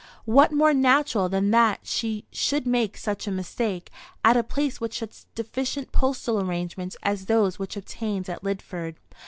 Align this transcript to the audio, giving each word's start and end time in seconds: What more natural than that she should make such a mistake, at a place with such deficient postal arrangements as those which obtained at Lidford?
What 0.25 0.51
more 0.51 0.73
natural 0.73 1.29
than 1.29 1.51
that 1.51 1.81
she 1.83 2.25
should 2.31 2.65
make 2.65 2.97
such 2.97 3.27
a 3.27 3.31
mistake, 3.31 3.91
at 4.25 4.35
a 4.35 4.41
place 4.41 4.81
with 4.81 4.95
such 4.95 5.25
deficient 5.35 5.91
postal 5.91 6.41
arrangements 6.41 6.97
as 7.03 7.25
those 7.27 7.59
which 7.59 7.77
obtained 7.77 8.27
at 8.27 8.43
Lidford? 8.43 8.95